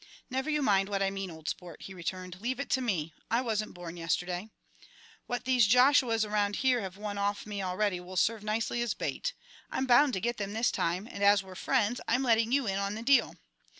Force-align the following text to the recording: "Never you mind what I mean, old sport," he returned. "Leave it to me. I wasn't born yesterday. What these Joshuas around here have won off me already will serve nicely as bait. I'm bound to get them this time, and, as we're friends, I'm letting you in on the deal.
"Never 0.31 0.49
you 0.49 0.63
mind 0.63 0.89
what 0.89 1.03
I 1.03 1.11
mean, 1.11 1.29
old 1.29 1.47
sport," 1.47 1.83
he 1.83 1.93
returned. 1.93 2.41
"Leave 2.41 2.59
it 2.59 2.71
to 2.71 2.81
me. 2.81 3.13
I 3.29 3.41
wasn't 3.41 3.75
born 3.75 3.97
yesterday. 3.97 4.49
What 5.27 5.45
these 5.45 5.67
Joshuas 5.67 6.25
around 6.25 6.55
here 6.65 6.81
have 6.81 6.97
won 6.97 7.19
off 7.19 7.45
me 7.45 7.61
already 7.61 7.99
will 7.99 8.17
serve 8.17 8.43
nicely 8.43 8.81
as 8.81 8.95
bait. 8.95 9.33
I'm 9.69 9.85
bound 9.85 10.13
to 10.13 10.19
get 10.19 10.37
them 10.37 10.53
this 10.53 10.71
time, 10.71 11.05
and, 11.05 11.23
as 11.23 11.43
we're 11.43 11.53
friends, 11.53 12.01
I'm 12.07 12.23
letting 12.23 12.51
you 12.51 12.65
in 12.65 12.79
on 12.79 12.95
the 12.95 13.03
deal. 13.03 13.35